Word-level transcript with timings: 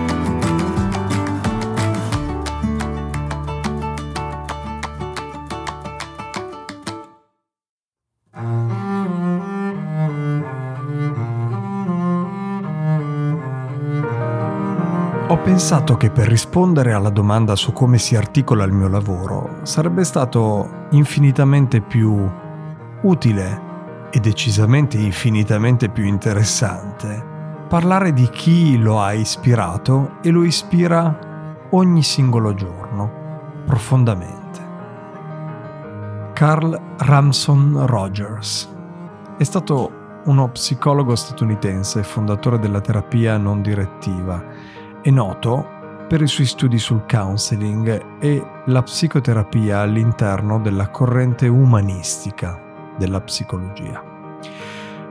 Pensato 15.43 15.97
che 15.97 16.11
per 16.11 16.29
rispondere 16.29 16.93
alla 16.93 17.11
domanda 17.11 17.57
su 17.57 17.73
come 17.73 17.99
si 17.99 18.15
articola 18.15 18.65
il 18.65 18.73
mio 18.73 18.89
lavoro 18.89 19.61
sarebbe 19.63 20.05
stato 20.05 20.87
infinitamente 20.91 21.81
più 21.81 22.31
utile 23.03 24.09
e 24.11 24.21
decisamente 24.21 24.99
infinitamente 24.99 25.89
più 25.89 26.05
interessante 26.05 27.31
parlare 27.71 28.13
di 28.13 28.29
chi 28.29 28.77
lo 28.79 29.01
ha 29.01 29.13
ispirato 29.13 30.17
e 30.23 30.31
lo 30.31 30.43
ispira 30.43 31.17
ogni 31.71 32.03
singolo 32.03 32.53
giorno, 32.53 33.63
profondamente. 33.65 34.61
Carl 36.33 36.77
Ramson 36.99 37.87
Rogers 37.87 38.69
è 39.39 39.45
stato 39.45 39.93
uno 40.25 40.49
psicologo 40.49 41.15
statunitense, 41.15 42.03
fondatore 42.03 42.59
della 42.59 42.81
terapia 42.81 43.37
non 43.37 43.63
direttiva 43.63 44.43
è 45.03 45.11
noto 45.11 45.79
per 46.09 46.21
i 46.21 46.27
suoi 46.27 46.47
studi 46.47 46.79
sul 46.79 47.05
counseling 47.09 48.19
e 48.21 48.45
la 48.67 48.83
psicoterapia 48.83 49.81
all'interno 49.81 50.59
della 50.61 50.91
corrente 50.91 51.47
umanistica 51.49 52.61
della 52.99 53.21
psicologia. 53.21 54.03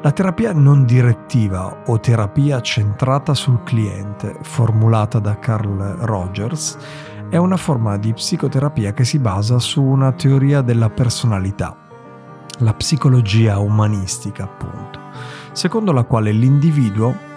La 0.01 0.11
terapia 0.11 0.53
non 0.53 0.85
direttiva 0.85 1.83
o 1.87 1.99
terapia 1.99 2.61
centrata 2.61 3.33
sul 3.33 3.63
cliente, 3.63 4.37
formulata 4.41 5.19
da 5.19 5.39
Carl 5.39 5.97
Rogers, 5.99 6.77
è 7.29 7.37
una 7.37 7.57
forma 7.57 7.97
di 7.97 8.13
psicoterapia 8.13 8.93
che 8.93 9.03
si 9.03 9.19
basa 9.19 9.57
su 9.59 9.81
una 9.83 10.11
teoria 10.11 10.61
della 10.61 10.89
personalità, 10.89 11.75
la 12.59 12.73
psicologia 12.73 13.57
umanistica 13.57 14.43
appunto, 14.43 14.99
secondo 15.51 15.91
la 15.91 16.03
quale 16.03 16.31
l'individuo 16.31 17.28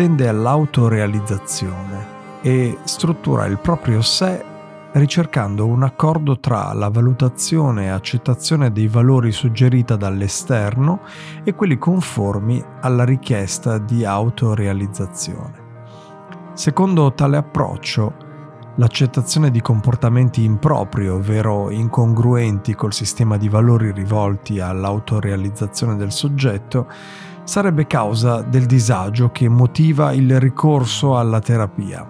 tende 0.00 0.28
all'autorealizzazione 0.28 2.06
e 2.40 2.78
struttura 2.84 3.44
il 3.44 3.58
proprio 3.58 4.00
sé 4.00 4.42
ricercando 4.92 5.66
un 5.66 5.82
accordo 5.82 6.40
tra 6.40 6.72
la 6.72 6.88
valutazione 6.88 7.84
e 7.84 7.88
accettazione 7.88 8.72
dei 8.72 8.88
valori 8.88 9.30
suggerita 9.30 9.96
dall'esterno 9.96 11.00
e 11.44 11.54
quelli 11.54 11.76
conformi 11.76 12.64
alla 12.80 13.04
richiesta 13.04 13.76
di 13.76 14.06
autorealizzazione. 14.06 15.68
Secondo 16.54 17.12
tale 17.12 17.36
approccio, 17.36 18.14
l'accettazione 18.76 19.50
di 19.50 19.60
comportamenti 19.60 20.42
impropri, 20.42 21.10
ovvero 21.10 21.68
incongruenti 21.68 22.74
col 22.74 22.94
sistema 22.94 23.36
di 23.36 23.50
valori 23.50 23.92
rivolti 23.92 24.60
all'autorealizzazione 24.60 25.96
del 25.96 26.10
soggetto, 26.10 26.86
sarebbe 27.44 27.86
causa 27.86 28.42
del 28.42 28.66
disagio 28.66 29.30
che 29.30 29.48
motiva 29.48 30.12
il 30.12 30.38
ricorso 30.38 31.18
alla 31.18 31.40
terapia, 31.40 32.06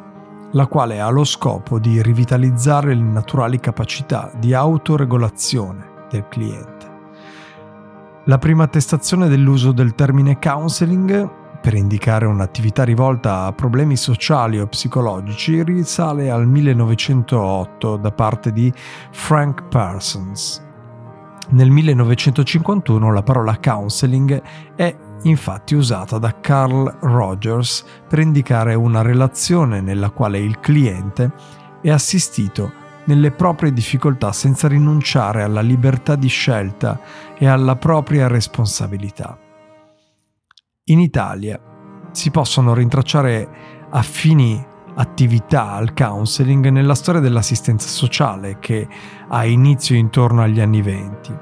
la 0.53 0.67
quale 0.67 1.01
ha 1.01 1.09
lo 1.11 1.25
scopo 1.25 1.79
di 1.79 2.03
rivitalizzare 2.03 2.95
le 2.95 3.03
naturali 3.03 3.59
capacità 3.61 4.31
di 4.39 4.55
autoregolazione 4.55 6.07
del 6.11 6.27
cliente. 6.29 6.89
La 8.25 8.39
prima 8.39 8.65
attestazione 8.65 9.29
dell'uso 9.29 9.73
del 9.73 9.95
termine 9.95 10.39
counseling 10.39 11.39
per 11.61 11.75
indicare 11.75 12.27
un'attività 12.27 12.85
rivolta 12.85 13.45
a 13.45 13.53
problemi 13.53 13.97
sociali 13.97 14.59
o 14.59 14.67
psicologici 14.67 15.63
risale 15.63 16.31
al 16.31 16.47
1908 16.47 17.97
da 17.97 18.13
parte 18.13 18.53
di 18.53 18.73
Frank 19.11 19.69
Parsons. 19.69 20.67
Nel 21.51 21.71
1951 21.71 23.13
la 23.13 23.23
parola 23.23 23.59
counseling 23.59 24.41
è 24.75 24.97
infatti 25.23 25.75
usata 25.75 26.19
da 26.19 26.41
Carl 26.41 26.99
Rogers 27.01 27.85
per 28.09 28.19
indicare 28.19 28.75
una 28.75 29.03
relazione 29.03 29.81
nella 29.81 30.11
quale 30.11 30.39
il 30.39 30.61
cliente 30.61 31.33
è 31.83 31.91
assistito 31.91 32.73
nelle 33.05 33.31
proprie 33.31 33.73
difficoltà 33.73 34.33
senza 34.33 34.69
rinunciare 34.69 35.43
alla 35.43 35.61
libertà 35.61 36.15
di 36.15 36.29
scelta 36.29 37.01
e 37.37 37.47
alla 37.47 37.77
propria 37.77 38.29
responsabilità. 38.29 39.39
In 40.85 41.01
Italia 41.01 41.61
si 42.13 42.31
possono 42.31 42.75
rintracciare 42.75 43.49
affini 43.91 44.67
attività 44.95 45.73
al 45.73 45.93
counseling 45.95 46.69
nella 46.69 46.95
storia 46.95 47.21
dell'assistenza 47.21 47.89
sociale 47.89 48.59
che 48.59 48.87
ha 49.29 49.45
inizio 49.45 49.97
intorno 49.97 50.43
agli 50.43 50.61
anni 50.61 50.83
venti. 50.83 51.35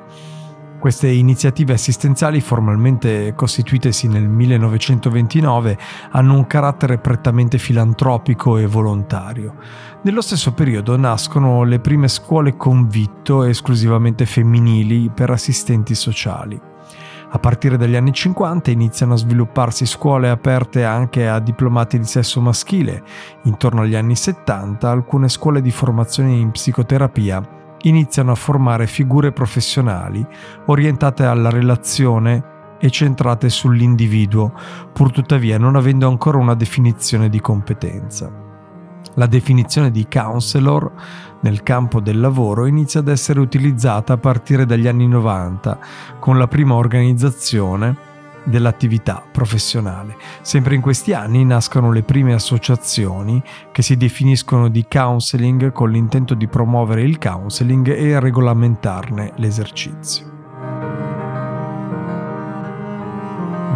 Queste 0.79 1.09
iniziative 1.09 1.73
assistenziali, 1.73 2.41
formalmente 2.41 3.35
costituitesi 3.35 4.07
nel 4.07 4.29
1929, 4.29 5.77
hanno 6.13 6.35
un 6.35 6.47
carattere 6.47 6.99
prettamente 6.99 7.59
filantropico 7.59 8.59
e 8.59 8.67
volontario. 8.67 9.57
Nello 10.03 10.21
stesso 10.21 10.53
periodo 10.53 10.97
nascono 10.97 11.65
le 11.65 11.81
prime 11.81 12.07
scuole 12.07 12.57
convitto 12.57 13.43
esclusivamente 13.43 14.25
femminili 14.25 15.11
per 15.13 15.31
assistenti 15.31 15.97
sociali. 15.97 16.61
A 17.31 17.39
partire 17.41 17.77
dagli 17.77 17.97
anni 17.97 18.13
50 18.13 18.71
iniziano 18.71 19.15
a 19.15 19.19
svilupparsi 19.19 19.85
scuole 19.85 20.31
aperte 20.31 20.85
anche 20.85 21.29
a 21.29 21.41
diplomati 21.41 21.99
di 21.99 22.07
sesso 22.07 22.41
maschile. 22.41 23.03
Intorno 23.43 23.81
agli 23.81 23.97
anni 23.97 24.15
70 24.15 24.89
alcune 24.89 25.29
scuole 25.29 25.61
di 25.61 25.73
formazione 25.73 26.35
in 26.35 26.53
psicoterapia 26.53 27.57
iniziano 27.83 28.33
a 28.33 28.37
formare 28.37 28.87
figure 28.87 29.33
professionali 29.33 30.25
orientate 30.67 31.25
alla 31.25 31.51
relazione 31.51 32.57
e 32.81 32.91
centrate 32.91 33.49
sull'individuo, 33.49 34.53
pur 34.93 35.11
tuttavia 35.11 35.59
non 35.59 35.77
avendo 35.77 36.09
ancora 36.09 36.39
una 36.39 36.55
definizione 36.55 37.29
di 37.29 37.41
competenza. 37.41 38.47
La 39.15 39.27
definizione 39.27 39.91
di 39.91 40.07
counselor 40.09 40.93
nel 41.41 41.63
campo 41.63 42.01
del 42.01 42.21
lavoro 42.21 42.67
inizia 42.67 43.01
ad 43.01 43.09
essere 43.09 43.41
utilizzata 43.41 44.13
a 44.13 44.19
partire 44.19 44.65
dagli 44.65 44.87
anni 44.87 45.09
90 45.09 45.79
con 46.21 46.39
la 46.39 46.47
prima 46.47 46.75
organizzazione 46.75 48.08
dell'attività 48.49 49.23
professionale. 49.31 50.17
Sempre 50.43 50.75
in 50.75 50.81
questi 50.81 51.13
anni 51.13 51.45
nascono 51.45 51.93
le 51.93 52.03
prime 52.03 52.35
associazioni 52.35 53.43
che 53.73 53.83
si 53.83 53.97
definiscono 53.97 54.69
di 54.69 54.87
counseling 54.89 55.73
con 55.73 55.91
l'intento 55.91 56.35
di 56.35 56.49
promuovere 56.49 57.03
il 57.03 57.19
counseling 57.19 57.89
e 57.89 58.19
regolamentarne 58.19 59.33
l'esercizio. 59.37 60.37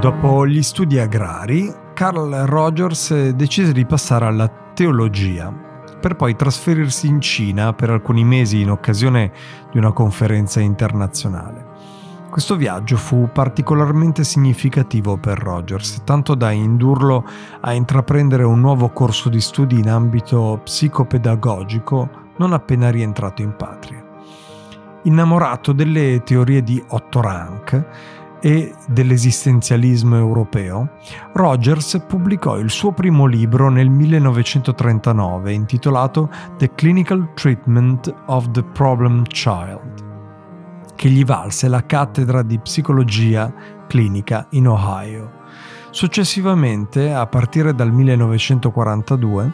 Dopo 0.01 0.47
gli 0.49 0.63
studi 0.63 0.99
agrari, 0.99 1.73
Carl 1.95 2.45
Rogers 2.47 3.31
decise 3.31 3.73
di 3.73 3.87
passare 3.87 4.27
alla 4.27 4.49
teologia 4.75 5.71
per 6.01 6.17
poi 6.17 6.35
trasferirsi 6.35 7.07
in 7.07 7.21
Cina 7.21 7.73
per 7.73 7.91
alcuni 7.91 8.25
mesi 8.25 8.61
in 8.61 8.71
occasione 8.71 9.31
di 9.71 9.79
una 9.79 9.93
conferenza 9.93 10.59
internazionale. 10.59 11.72
Questo 12.33 12.57
viaggio 12.57 12.97
fu 12.97 13.29
particolarmente 13.31 14.25
significativo 14.25 15.19
per 15.19 15.39
Rogers, 15.39 16.03
tanto 16.03 16.35
da 16.35 16.51
indurlo 16.51 17.27
a 17.61 17.75
intraprendere 17.75 18.43
un 18.43 18.59
nuovo 18.59 18.89
corso 18.89 19.29
di 19.29 19.39
studi 19.39 19.79
in 19.79 19.91
ambito 19.91 20.59
psicopedagogico 20.65 22.09
non 22.39 22.55
appena 22.55 22.89
rientrato 22.89 23.43
in 23.43 23.55
patria. 23.55 24.03
Innamorato 25.03 25.73
delle 25.73 26.23
teorie 26.25 26.63
di 26.63 26.83
Otto 26.89 27.21
Rank 27.21 27.87
e 28.41 28.75
dell'esistenzialismo 28.89 30.17
europeo, 30.17 30.89
Rogers 31.35 32.03
pubblicò 32.09 32.57
il 32.57 32.71
suo 32.71 32.93
primo 32.93 33.27
libro 33.27 33.69
nel 33.69 33.91
1939 33.91 35.53
intitolato 35.53 36.31
The 36.57 36.73
Clinical 36.75 37.35
Treatment 37.35 38.11
of 38.29 38.51
the 38.53 38.63
Problem 38.63 39.25
Child 39.25 40.12
che 40.95 41.09
gli 41.09 41.25
valse 41.25 41.69
la 41.69 41.85
cattedra 41.85 42.43
di 42.43 42.59
psicologia 42.59 43.53
clinica 43.87 44.47
in 44.51 44.69
Ohio. 44.69 45.41
Successivamente, 45.91 47.13
a 47.13 47.27
partire 47.27 47.75
dal 47.75 47.93
1942, 47.93 49.53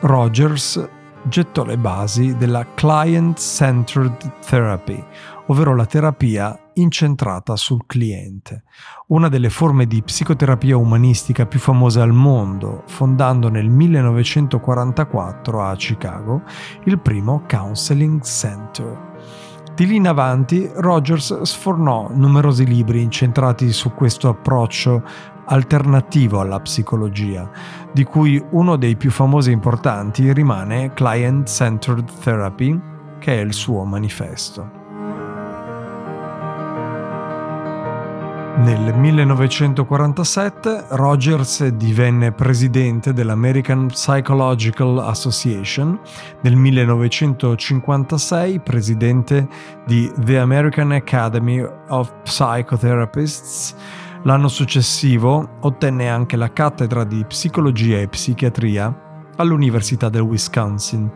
Rogers 0.00 0.88
gettò 1.24 1.64
le 1.64 1.78
basi 1.78 2.36
della 2.36 2.66
Client-Centered 2.74 4.40
Therapy, 4.46 5.04
ovvero 5.46 5.74
la 5.74 5.86
terapia 5.86 6.58
incentrata 6.74 7.56
sul 7.56 7.84
cliente, 7.86 8.64
una 9.08 9.28
delle 9.28 9.50
forme 9.50 9.86
di 9.86 10.02
psicoterapia 10.02 10.76
umanistica 10.76 11.46
più 11.46 11.58
famose 11.58 12.00
al 12.00 12.12
mondo, 12.12 12.84
fondando 12.86 13.48
nel 13.48 13.68
1944 13.68 15.62
a 15.62 15.74
Chicago 15.76 16.42
il 16.84 16.98
primo 16.98 17.44
Counseling 17.46 18.22
Center. 18.22 19.11
Di 19.74 19.86
lì 19.86 19.96
in 19.96 20.06
avanti 20.06 20.70
Rogers 20.74 21.42
sfornò 21.42 22.10
numerosi 22.12 22.66
libri 22.66 23.00
incentrati 23.00 23.72
su 23.72 23.94
questo 23.94 24.28
approccio 24.28 25.02
alternativo 25.46 26.40
alla 26.40 26.60
psicologia, 26.60 27.50
di 27.90 28.04
cui 28.04 28.42
uno 28.50 28.76
dei 28.76 28.96
più 28.96 29.10
famosi 29.10 29.48
e 29.48 29.54
importanti 29.54 30.30
rimane 30.32 30.92
Client 30.92 31.48
Centered 31.48 32.08
Therapy, 32.20 32.80
che 33.18 33.38
è 33.38 33.40
il 33.40 33.54
suo 33.54 33.84
manifesto. 33.84 34.81
Nel 38.62 38.96
1947 38.96 40.84
Rogers 40.90 41.66
divenne 41.70 42.30
presidente 42.30 43.12
dell'American 43.12 43.88
Psychological 43.88 45.00
Association, 45.00 45.98
nel 46.42 46.54
1956 46.54 48.60
presidente 48.60 49.48
di 49.84 50.08
The 50.16 50.38
American 50.38 50.92
Academy 50.92 51.60
of 51.88 52.12
Psychotherapists, 52.22 53.74
L'anno 54.24 54.46
successivo 54.46 55.56
ottenne 55.62 56.08
anche 56.08 56.36
la 56.36 56.52
cattedra 56.52 57.02
di 57.02 57.24
psicologia 57.24 57.98
e 57.98 58.06
psichiatria 58.06 58.96
all'Università 59.36 60.08
del 60.08 60.20
Wisconsin. 60.20 61.10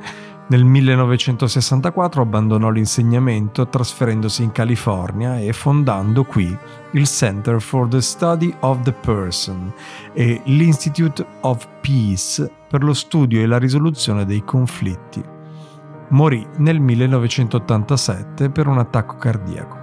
Nel 0.49 0.63
1964 0.65 2.23
abbandonò 2.23 2.71
l'insegnamento 2.71 3.67
trasferendosi 3.67 4.45
in 4.45 4.53
California 4.53 5.41
e 5.41 5.53
fondando 5.53 6.23
qui 6.23 6.57
il 6.93 7.07
Center 7.07 7.61
for 7.61 7.89
the 7.89 8.01
Study 8.01 8.55
of 8.61 8.83
the 8.83 8.93
Person 8.93 9.73
e 10.13 10.41
l'Institute 10.45 11.27
of 11.41 11.67
Peace 11.81 12.49
per 12.69 12.85
lo 12.85 12.95
studio 12.95 13.41
e 13.41 13.47
la 13.47 13.59
risoluzione 13.59 14.25
dei 14.25 14.45
conflitti. 14.45 15.21
Morì 16.11 16.47
nel 16.59 16.79
1987 16.79 18.49
per 18.51 18.69
un 18.69 18.79
attacco 18.79 19.17
cardiaco. 19.17 19.77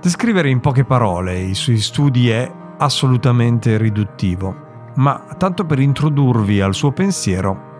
Descrivere 0.00 0.50
in 0.50 0.58
poche 0.58 0.84
parole 0.84 1.38
i 1.38 1.54
suoi 1.54 1.78
studi 1.78 2.30
è 2.30 2.52
assolutamente 2.78 3.76
riduttivo, 3.76 4.90
ma 4.96 5.24
tanto 5.38 5.64
per 5.64 5.78
introdurvi 5.78 6.60
al 6.60 6.74
suo 6.74 6.90
pensiero 6.90 7.70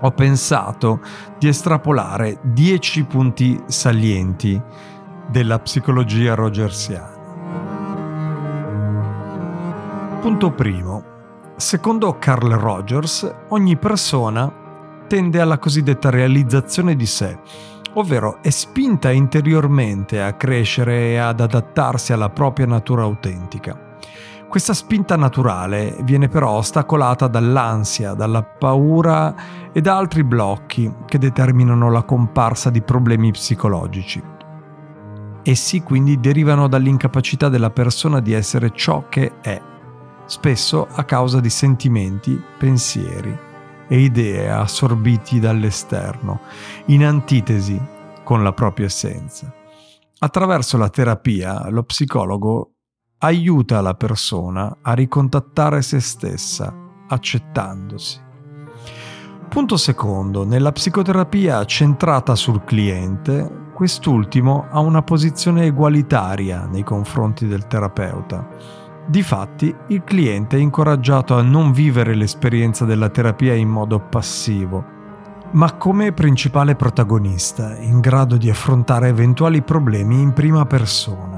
ho 0.00 0.10
pensato 0.10 1.00
di 1.38 1.48
estrapolare 1.48 2.38
10 2.42 3.04
punti 3.04 3.62
salienti 3.66 4.60
della 5.30 5.58
psicologia 5.60 6.34
rogersiana. 6.34 7.12
Punto 10.20 10.50
primo. 10.52 11.12
Secondo 11.56 12.18
Carl 12.18 12.50
Rogers, 12.52 13.32
ogni 13.48 13.76
persona 13.76 14.52
tende 15.06 15.40
alla 15.40 15.58
cosiddetta 15.58 16.10
realizzazione 16.10 16.96
di 16.96 17.06
sé 17.06 17.38
ovvero 17.94 18.38
è 18.42 18.50
spinta 18.50 19.10
interiormente 19.10 20.22
a 20.22 20.34
crescere 20.34 21.10
e 21.10 21.16
ad 21.16 21.40
adattarsi 21.40 22.12
alla 22.12 22.30
propria 22.30 22.66
natura 22.66 23.02
autentica. 23.02 23.78
Questa 24.48 24.72
spinta 24.72 25.16
naturale 25.16 25.96
viene 26.02 26.28
però 26.28 26.50
ostacolata 26.50 27.26
dall'ansia, 27.26 28.14
dalla 28.14 28.44
paura 28.44 29.34
e 29.72 29.80
da 29.80 29.96
altri 29.96 30.22
blocchi 30.22 30.92
che 31.06 31.18
determinano 31.18 31.90
la 31.90 32.04
comparsa 32.04 32.70
di 32.70 32.80
problemi 32.80 33.32
psicologici. 33.32 34.22
Essi 35.42 35.82
quindi 35.82 36.20
derivano 36.20 36.68
dall'incapacità 36.68 37.48
della 37.48 37.70
persona 37.70 38.20
di 38.20 38.32
essere 38.32 38.70
ciò 38.72 39.08
che 39.08 39.40
è, 39.40 39.60
spesso 40.24 40.86
a 40.88 41.02
causa 41.04 41.40
di 41.40 41.50
sentimenti, 41.50 42.40
pensieri 42.56 43.36
e 43.88 43.98
idee 43.98 44.50
assorbiti 44.50 45.40
dall'esterno, 45.40 46.40
in 46.86 47.04
antitesi 47.04 47.78
con 48.22 48.42
la 48.42 48.52
propria 48.52 48.86
essenza. 48.86 49.52
Attraverso 50.20 50.78
la 50.78 50.88
terapia, 50.88 51.68
lo 51.68 51.82
psicologo 51.82 52.73
aiuta 53.24 53.80
la 53.80 53.94
persona 53.94 54.78
a 54.82 54.92
ricontattare 54.92 55.82
se 55.82 56.00
stessa, 56.00 56.74
accettandosi. 57.08 58.20
Punto 59.48 59.76
secondo, 59.76 60.44
nella 60.44 60.72
psicoterapia 60.72 61.64
centrata 61.64 62.34
sul 62.34 62.64
cliente, 62.64 63.70
quest'ultimo 63.74 64.66
ha 64.70 64.80
una 64.80 65.02
posizione 65.02 65.64
egualitaria 65.64 66.66
nei 66.66 66.82
confronti 66.82 67.46
del 67.46 67.66
terapeuta 67.66 68.82
Difatti, 69.06 69.74
il 69.88 70.02
cliente 70.02 70.56
è 70.56 70.60
incoraggiato 70.60 71.36
a 71.36 71.42
non 71.42 71.72
vivere 71.72 72.14
l'esperienza 72.14 72.86
della 72.86 73.10
terapia 73.10 73.52
in 73.52 73.68
modo 73.68 74.00
passivo, 74.00 74.82
ma 75.52 75.74
come 75.74 76.12
principale 76.12 76.74
protagonista, 76.74 77.76
in 77.76 78.00
grado 78.00 78.38
di 78.38 78.48
affrontare 78.48 79.08
eventuali 79.08 79.60
problemi 79.60 80.22
in 80.22 80.32
prima 80.32 80.64
persona. 80.64 81.33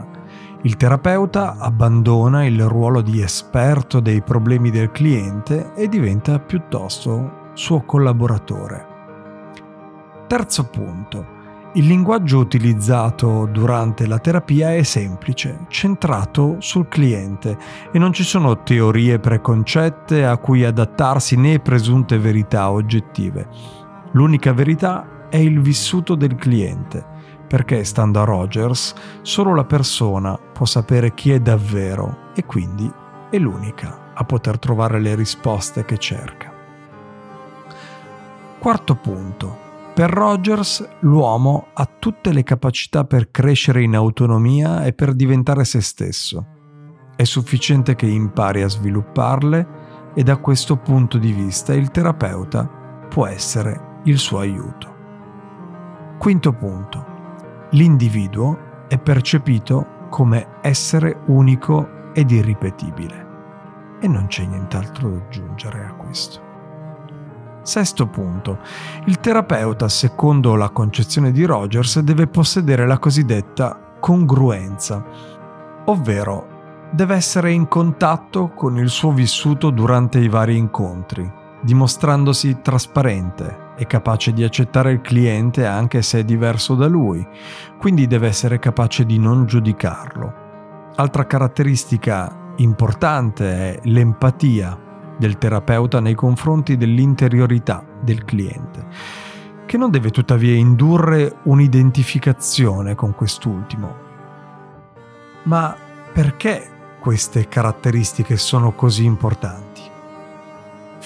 Il 0.66 0.76
terapeuta 0.76 1.58
abbandona 1.60 2.44
il 2.44 2.66
ruolo 2.66 3.00
di 3.00 3.22
esperto 3.22 4.00
dei 4.00 4.20
problemi 4.20 4.70
del 4.70 4.90
cliente 4.90 5.72
e 5.76 5.86
diventa 5.86 6.40
piuttosto 6.40 7.50
suo 7.52 7.82
collaboratore. 7.82 8.86
Terzo 10.26 10.64
punto. 10.64 11.34
Il 11.74 11.86
linguaggio 11.86 12.38
utilizzato 12.38 13.46
durante 13.46 14.08
la 14.08 14.18
terapia 14.18 14.74
è 14.74 14.82
semplice, 14.82 15.66
centrato 15.68 16.56
sul 16.58 16.88
cliente 16.88 17.56
e 17.92 17.98
non 18.00 18.12
ci 18.12 18.24
sono 18.24 18.64
teorie 18.64 19.20
preconcette 19.20 20.26
a 20.26 20.36
cui 20.36 20.64
adattarsi 20.64 21.36
né 21.36 21.60
presunte 21.60 22.18
verità 22.18 22.72
oggettive. 22.72 23.46
L'unica 24.14 24.52
verità 24.52 25.28
è 25.28 25.36
il 25.36 25.60
vissuto 25.60 26.16
del 26.16 26.34
cliente, 26.34 27.14
perché 27.46 27.84
stando 27.84 28.20
a 28.20 28.24
Rogers 28.24 28.94
solo 29.22 29.54
la 29.54 29.64
persona 29.64 30.36
può 30.36 30.66
sapere 30.66 31.14
chi 31.14 31.32
è 31.32 31.40
davvero 31.40 32.32
e 32.34 32.44
quindi 32.44 32.90
è 33.30 33.38
l'unica 33.38 34.12
a 34.14 34.24
poter 34.24 34.58
trovare 34.58 35.00
le 35.00 35.14
risposte 35.14 35.84
che 35.84 35.98
cerca. 35.98 36.52
Quarto 38.58 38.94
punto 38.96 39.64
per 39.96 40.10
Rogers 40.10 40.86
l'uomo 41.00 41.68
ha 41.72 41.88
tutte 41.98 42.30
le 42.32 42.42
capacità 42.42 43.04
per 43.04 43.30
crescere 43.30 43.82
in 43.82 43.96
autonomia 43.96 44.84
e 44.84 44.92
per 44.92 45.14
diventare 45.14 45.64
se 45.64 45.80
stesso. 45.80 46.46
È 47.16 47.24
sufficiente 47.24 47.94
che 47.94 48.04
impari 48.04 48.62
a 48.62 48.68
svilupparle 48.68 49.66
e 50.14 50.22
da 50.22 50.36
questo 50.36 50.76
punto 50.76 51.16
di 51.16 51.32
vista 51.32 51.72
il 51.72 51.90
terapeuta 51.90 52.66
può 53.08 53.26
essere 53.26 54.00
il 54.04 54.18
suo 54.18 54.40
aiuto. 54.40 54.94
Quinto 56.18 56.52
punto. 56.52 57.15
L'individuo 57.70 58.84
è 58.88 58.98
percepito 58.98 60.08
come 60.08 60.58
essere 60.62 61.18
unico 61.26 62.12
ed 62.12 62.30
irripetibile. 62.30 63.26
E 64.00 64.08
non 64.08 64.26
c'è 64.26 64.44
nient'altro 64.44 65.10
da 65.10 65.16
aggiungere 65.16 65.84
a 65.84 65.92
questo. 65.94 66.40
Sesto 67.62 68.06
punto. 68.06 68.60
Il 69.06 69.18
terapeuta, 69.18 69.88
secondo 69.88 70.54
la 70.54 70.70
concezione 70.70 71.32
di 71.32 71.44
Rogers, 71.44 71.98
deve 72.00 72.28
possedere 72.28 72.86
la 72.86 72.98
cosiddetta 72.98 73.94
congruenza, 73.98 75.04
ovvero 75.86 76.54
deve 76.92 77.16
essere 77.16 77.50
in 77.50 77.66
contatto 77.66 78.50
con 78.50 78.78
il 78.78 78.88
suo 78.88 79.10
vissuto 79.10 79.70
durante 79.70 80.20
i 80.20 80.28
vari 80.28 80.56
incontri, 80.56 81.28
dimostrandosi 81.60 82.60
trasparente 82.62 83.64
e 83.76 83.86
capace 83.86 84.32
di 84.32 84.42
accettare 84.42 84.92
il 84.92 85.00
cliente 85.00 85.66
anche 85.66 86.02
se 86.02 86.20
è 86.20 86.24
diverso 86.24 86.74
da 86.74 86.86
lui, 86.86 87.26
quindi 87.78 88.06
deve 88.06 88.28
essere 88.28 88.58
capace 88.58 89.04
di 89.04 89.18
non 89.18 89.46
giudicarlo. 89.46 90.44
Altra 90.96 91.26
caratteristica 91.26 92.52
importante 92.56 93.74
è 93.74 93.80
l'empatia 93.84 94.78
del 95.18 95.38
terapeuta 95.38 96.00
nei 96.00 96.14
confronti 96.14 96.76
dell'interiorità 96.76 97.84
del 98.00 98.24
cliente, 98.24 98.86
che 99.66 99.76
non 99.76 99.90
deve 99.90 100.10
tuttavia 100.10 100.54
indurre 100.54 101.36
un'identificazione 101.44 102.94
con 102.94 103.14
quest'ultimo. 103.14 104.04
Ma 105.44 105.76
perché 106.12 106.70
queste 106.98 107.48
caratteristiche 107.48 108.36
sono 108.36 108.72
così 108.72 109.04
importanti? 109.04 109.95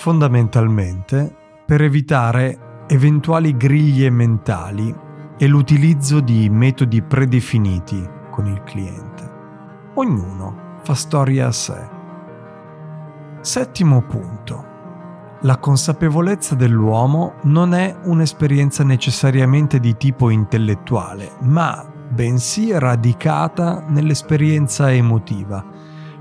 Fondamentalmente 0.01 1.31
per 1.67 1.83
evitare 1.83 2.85
eventuali 2.89 3.55
griglie 3.55 4.09
mentali 4.09 4.97
e 5.37 5.47
l'utilizzo 5.47 6.21
di 6.21 6.49
metodi 6.49 7.03
predefiniti 7.03 8.09
con 8.31 8.47
il 8.47 8.63
cliente. 8.63 9.31
Ognuno 9.97 10.79
fa 10.83 10.95
storia 10.95 11.49
a 11.49 11.53
sé 11.53 11.87
Settimo 13.43 14.01
punto. 14.01 14.65
la 15.43 15.59
consapevolezza 15.59 16.55
dell'uomo 16.55 17.35
non 17.43 17.75
è 17.75 17.95
un'esperienza 18.05 18.83
necessariamente 18.83 19.81
di 19.81 19.99
tipo 19.99 20.31
intellettuale, 20.31 21.33
ma 21.41 21.87
bensì 22.09 22.73
radicata 22.73 23.85
nell'esperienza 23.87 24.91
emotiva. 24.91 25.63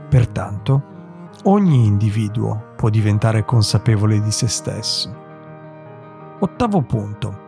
Pertanto, 0.09 0.97
ogni 1.43 1.85
individuo 1.85 2.73
può 2.75 2.89
diventare 2.89 3.45
consapevole 3.45 4.21
di 4.21 4.31
se 4.31 4.47
stesso. 4.47 5.15
Ottavo 6.39 6.81
punto. 6.81 7.47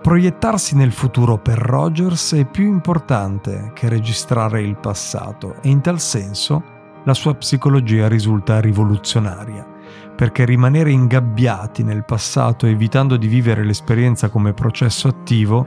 Proiettarsi 0.00 0.76
nel 0.76 0.92
futuro 0.92 1.38
per 1.38 1.58
Rogers 1.58 2.34
è 2.34 2.44
più 2.44 2.66
importante 2.66 3.72
che 3.74 3.88
registrare 3.88 4.62
il 4.62 4.76
passato 4.76 5.56
e 5.60 5.68
in 5.68 5.80
tal 5.80 5.98
senso 5.98 6.76
la 7.04 7.14
sua 7.14 7.34
psicologia 7.34 8.06
risulta 8.06 8.60
rivoluzionaria, 8.60 9.66
perché 10.14 10.44
rimanere 10.44 10.90
ingabbiati 10.90 11.82
nel 11.82 12.04
passato 12.04 12.66
evitando 12.66 13.16
di 13.16 13.26
vivere 13.26 13.64
l'esperienza 13.64 14.28
come 14.28 14.54
processo 14.54 15.08
attivo 15.08 15.66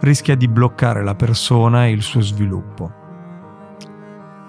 rischia 0.00 0.34
di 0.34 0.48
bloccare 0.48 1.02
la 1.02 1.14
persona 1.14 1.86
e 1.86 1.92
il 1.92 2.02
suo 2.02 2.20
sviluppo. 2.20 2.99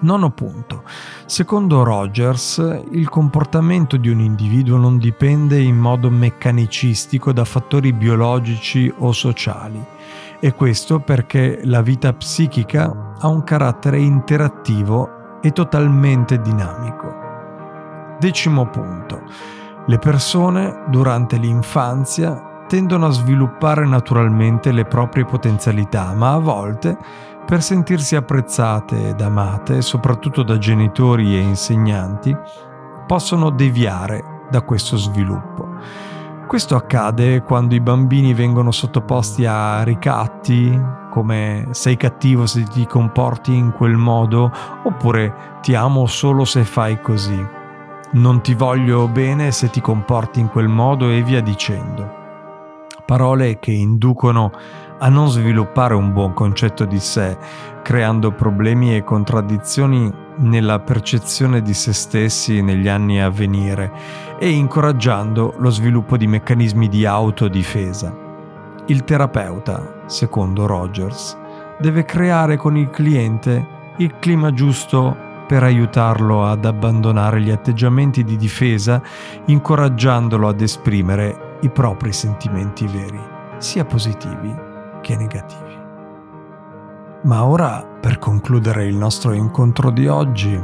Nono 0.02 0.30
punto. 0.30 0.82
Secondo 1.26 1.84
Rogers, 1.84 2.82
il 2.90 3.08
comportamento 3.08 3.96
di 3.96 4.08
un 4.08 4.18
individuo 4.18 4.76
non 4.76 4.98
dipende 4.98 5.60
in 5.60 5.76
modo 5.76 6.10
meccanicistico 6.10 7.32
da 7.32 7.44
fattori 7.44 7.92
biologici 7.92 8.92
o 8.98 9.12
sociali, 9.12 9.80
e 10.40 10.54
questo 10.54 10.98
perché 10.98 11.60
la 11.64 11.82
vita 11.82 12.12
psichica 12.14 13.14
ha 13.16 13.28
un 13.28 13.44
carattere 13.44 14.00
interattivo 14.00 15.40
e 15.40 15.52
totalmente 15.52 16.40
dinamico. 16.40 17.14
Decimo 18.18 18.66
punto. 18.70 19.22
Le 19.86 19.98
persone 19.98 20.82
durante 20.88 21.36
l'infanzia 21.36 22.64
tendono 22.66 23.06
a 23.06 23.10
sviluppare 23.10 23.86
naturalmente 23.86 24.72
le 24.72 24.84
proprie 24.84 25.24
potenzialità, 25.24 26.12
ma 26.14 26.32
a 26.32 26.38
volte 26.38 26.96
per 27.52 27.62
sentirsi 27.62 28.16
apprezzate 28.16 29.10
ed 29.10 29.20
amate, 29.20 29.82
soprattutto 29.82 30.42
da 30.42 30.56
genitori 30.56 31.36
e 31.36 31.40
insegnanti, 31.40 32.34
possono 33.06 33.50
deviare 33.50 34.46
da 34.48 34.62
questo 34.62 34.96
sviluppo. 34.96 35.68
Questo 36.46 36.76
accade 36.76 37.42
quando 37.42 37.74
i 37.74 37.80
bambini 37.80 38.32
vengono 38.32 38.70
sottoposti 38.70 39.44
a 39.44 39.82
ricatti, 39.82 40.80
come 41.10 41.66
sei 41.72 41.98
cattivo 41.98 42.46
se 42.46 42.62
ti 42.62 42.86
comporti 42.86 43.54
in 43.54 43.72
quel 43.72 43.98
modo, 43.98 44.50
oppure 44.84 45.58
ti 45.60 45.74
amo 45.74 46.06
solo 46.06 46.46
se 46.46 46.64
fai 46.64 47.02
così, 47.02 47.46
non 48.12 48.40
ti 48.40 48.54
voglio 48.54 49.08
bene 49.08 49.52
se 49.52 49.68
ti 49.68 49.82
comporti 49.82 50.40
in 50.40 50.48
quel 50.48 50.68
modo 50.68 51.10
e 51.10 51.22
via 51.22 51.42
dicendo. 51.42 52.20
Parole 53.04 53.58
che 53.58 53.72
inducono 53.72 54.52
a 55.02 55.08
non 55.08 55.28
sviluppare 55.28 55.94
un 55.94 56.12
buon 56.12 56.32
concetto 56.32 56.84
di 56.84 57.00
sé, 57.00 57.36
creando 57.82 58.30
problemi 58.30 58.94
e 58.94 59.02
contraddizioni 59.02 60.10
nella 60.36 60.78
percezione 60.78 61.60
di 61.60 61.74
se 61.74 61.92
stessi 61.92 62.62
negli 62.62 62.86
anni 62.86 63.20
a 63.20 63.28
venire 63.28 63.90
e 64.38 64.48
incoraggiando 64.50 65.54
lo 65.58 65.70
sviluppo 65.70 66.16
di 66.16 66.28
meccanismi 66.28 66.88
di 66.88 67.04
autodifesa. 67.04 68.16
Il 68.86 69.02
terapeuta, 69.02 70.04
secondo 70.06 70.66
Rogers, 70.66 71.36
deve 71.80 72.04
creare 72.04 72.56
con 72.56 72.76
il 72.76 72.88
cliente 72.88 73.80
il 73.98 74.14
clima 74.20 74.52
giusto 74.52 75.30
per 75.48 75.64
aiutarlo 75.64 76.46
ad 76.46 76.64
abbandonare 76.64 77.40
gli 77.40 77.50
atteggiamenti 77.50 78.22
di 78.22 78.36
difesa, 78.36 79.02
incoraggiandolo 79.46 80.46
ad 80.46 80.60
esprimere 80.60 81.58
i 81.62 81.70
propri 81.70 82.12
sentimenti 82.12 82.86
veri, 82.86 83.20
sia 83.58 83.84
positivi 83.84 84.70
che 85.02 85.16
negativi. 85.16 85.78
Ma 87.24 87.44
ora, 87.44 87.84
per 88.00 88.18
concludere 88.18 88.86
il 88.86 88.96
nostro 88.96 89.32
incontro 89.32 89.90
di 89.90 90.08
oggi, 90.08 90.60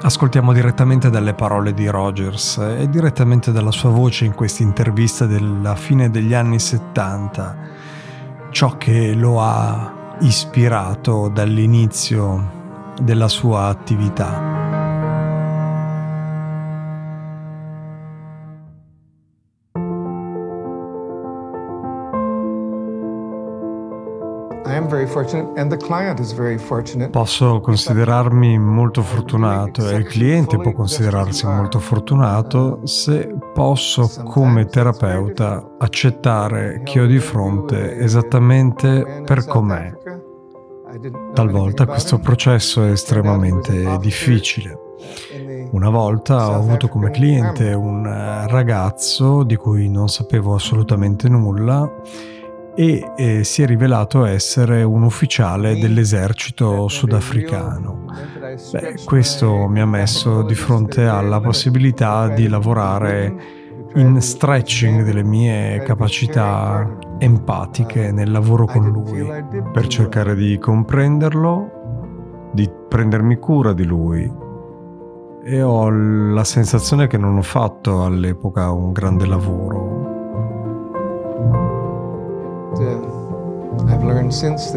ascoltiamo 0.00 0.52
direttamente 0.54 1.10
dalle 1.10 1.34
parole 1.34 1.74
di 1.74 1.86
Rogers 1.86 2.56
e 2.58 2.88
direttamente 2.88 3.52
dalla 3.52 3.70
sua 3.70 3.90
voce 3.90 4.24
in 4.24 4.34
questa 4.34 4.62
intervista 4.62 5.26
della 5.26 5.76
fine 5.76 6.10
degli 6.10 6.32
anni 6.32 6.58
70, 6.58 7.56
ciò 8.50 8.76
che 8.78 9.12
lo 9.12 9.42
ha 9.42 10.16
ispirato 10.20 11.28
dall'inizio 11.28 12.94
della 13.02 13.28
sua 13.28 13.66
attività. 13.66 14.55
Posso 27.10 27.60
considerarmi 27.60 28.58
molto 28.58 29.02
fortunato 29.02 29.88
e 29.88 29.96
il 29.96 30.06
cliente 30.06 30.58
può 30.58 30.72
considerarsi 30.72 31.46
molto 31.46 31.78
fortunato 31.78 32.80
se 32.84 33.34
posso 33.54 34.10
come 34.24 34.66
terapeuta 34.66 35.76
accettare 35.78 36.82
chi 36.84 36.98
ho 36.98 37.06
di 37.06 37.18
fronte 37.18 37.96
esattamente 37.98 39.22
per 39.24 39.46
com'è. 39.46 39.92
Talvolta 41.34 41.86
questo 41.86 42.18
processo 42.18 42.84
è 42.84 42.90
estremamente 42.90 43.98
difficile. 43.98 44.78
Una 45.72 45.90
volta 45.90 46.50
ho 46.50 46.54
avuto 46.54 46.88
come 46.88 47.10
cliente 47.10 47.72
un 47.72 48.46
ragazzo 48.48 49.42
di 49.42 49.56
cui 49.56 49.88
non 49.88 50.08
sapevo 50.08 50.54
assolutamente 50.54 51.28
nulla 51.28 51.90
e 52.76 53.12
eh, 53.16 53.42
si 53.42 53.62
è 53.62 53.66
rivelato 53.66 54.26
essere 54.26 54.82
un 54.82 55.02
ufficiale 55.02 55.78
dell'esercito 55.78 56.88
sudafricano. 56.88 58.04
Beh, 58.70 58.96
questo 59.04 59.66
mi 59.66 59.80
ha 59.80 59.86
messo 59.86 60.42
di 60.42 60.54
fronte 60.54 61.06
alla 61.06 61.40
possibilità 61.40 62.28
di 62.28 62.48
lavorare 62.48 63.64
in 63.94 64.20
stretching 64.20 65.04
delle 65.04 65.24
mie 65.24 65.82
capacità 65.84 66.98
empatiche 67.18 68.12
nel 68.12 68.30
lavoro 68.30 68.66
con 68.66 68.90
lui, 68.90 69.26
per 69.72 69.86
cercare 69.86 70.34
di 70.34 70.58
comprenderlo, 70.58 72.50
di 72.52 72.70
prendermi 72.88 73.38
cura 73.38 73.72
di 73.72 73.84
lui. 73.84 74.30
E 75.44 75.62
ho 75.62 75.88
la 75.88 76.44
sensazione 76.44 77.06
che 77.06 77.16
non 77.16 77.38
ho 77.38 77.42
fatto 77.42 78.04
all'epoca 78.04 78.70
un 78.70 78.92
grande 78.92 79.26
lavoro 79.26 80.05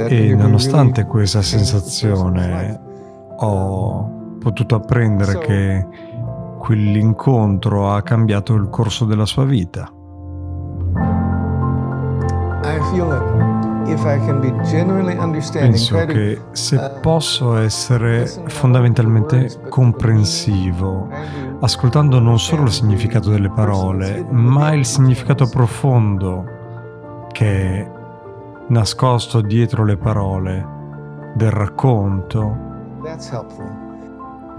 e 0.08 0.36
nonostante 0.36 1.06
questa 1.06 1.42
sensazione 1.42 2.80
ho 3.38 4.38
potuto 4.40 4.76
apprendere 4.76 5.38
che 5.40 5.88
quell'incontro 6.58 7.92
ha 7.92 8.02
cambiato 8.02 8.54
il 8.54 8.70
corso 8.70 9.06
della 9.06 9.26
sua 9.26 9.46
vita. 9.46 9.92
Penso 15.52 16.06
che 16.06 16.42
se 16.52 16.76
uh, 16.76 17.00
posso 17.02 17.56
essere 17.56 18.26
fondamentalmente 18.48 19.62
comprensivo, 19.70 21.10
ascoltando 21.62 22.20
non 22.20 22.38
solo 22.40 22.64
il 22.64 22.72
significato 22.72 23.30
delle 23.30 23.50
parole, 23.50 24.26
ma 24.30 24.74
il 24.74 24.86
significato 24.86 25.48
profondo 25.50 26.58
che 27.40 27.90
nascosto 28.68 29.40
dietro 29.40 29.86
le 29.86 29.96
parole 29.96 31.32
del 31.36 31.52
racconto. 31.52 32.54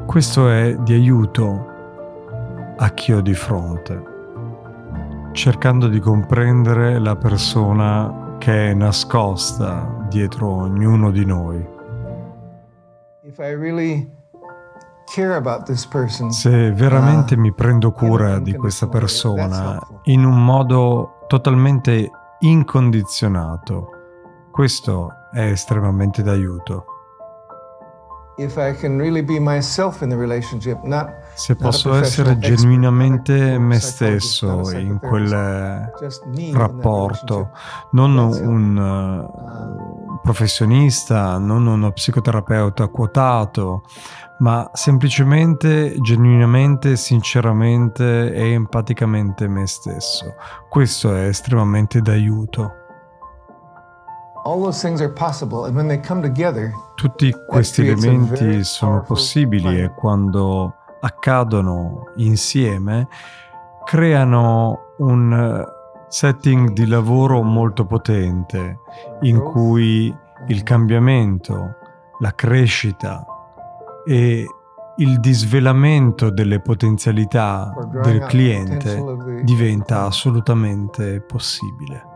Questo 0.06 0.48
è 0.48 0.74
di 0.76 0.94
aiuto 0.94 1.66
a 2.78 2.88
chi 2.94 3.12
ho 3.12 3.20
di 3.20 3.34
fronte, 3.34 4.02
cercando 5.32 5.88
di 5.88 6.00
comprendere 6.00 6.98
la 6.98 7.16
persona 7.16 8.36
che 8.38 8.70
è 8.70 8.72
nascosta 8.72 10.06
dietro 10.08 10.48
ognuno 10.48 11.10
di 11.10 11.26
noi. 11.26 11.62
Se 16.30 16.72
veramente 16.72 17.36
mi 17.36 17.52
prendo 17.52 17.92
cura 17.92 18.38
di 18.38 18.54
questa 18.54 18.88
persona 18.88 19.78
in 20.04 20.24
un 20.24 20.42
modo 20.42 21.26
totalmente 21.26 22.10
incondizionato. 22.40 23.88
Questo 24.50 25.12
è 25.32 25.42
estremamente 25.42 26.22
d'aiuto. 26.22 26.84
Se 31.34 31.56
posso 31.56 31.94
essere 31.94 32.38
genuinamente 32.38 33.58
me 33.58 33.78
stesso 33.78 34.70
in 34.70 34.98
quel 34.98 35.92
rapporto, 36.52 37.50
non 37.90 38.16
un 38.16 38.76
uh, 38.76 39.99
professionista, 40.22 41.38
non 41.38 41.66
uno 41.66 41.90
psicoterapeuta 41.92 42.88
quotato, 42.88 43.82
ma 44.38 44.70
semplicemente, 44.72 45.96
genuinamente, 46.00 46.96
sinceramente 46.96 48.32
e 48.32 48.52
empaticamente 48.52 49.48
me 49.48 49.66
stesso. 49.66 50.34
Questo 50.68 51.14
è 51.14 51.26
estremamente 51.26 52.00
d'aiuto. 52.00 52.74
Tutti 56.94 57.34
questi 57.46 57.86
elementi 57.86 58.64
sono 58.64 59.02
possibili 59.02 59.80
e 59.80 59.92
quando 59.94 60.74
accadono 61.00 62.04
insieme 62.16 63.08
creano 63.84 64.94
un 64.98 65.64
setting 66.10 66.72
di 66.72 66.86
lavoro 66.86 67.40
molto 67.42 67.86
potente 67.86 68.80
in 69.22 69.40
cui 69.40 70.14
il 70.48 70.62
cambiamento, 70.64 71.76
la 72.18 72.34
crescita 72.34 73.24
e 74.04 74.44
il 74.96 75.20
disvelamento 75.20 76.30
delle 76.30 76.60
potenzialità 76.60 77.72
del 78.02 78.20
cliente 78.26 79.02
diventa 79.44 80.04
assolutamente 80.04 81.20
possibile. 81.22 82.09